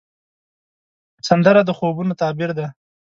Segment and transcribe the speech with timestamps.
[1.27, 2.67] سندره د خوبونو تعبیر دی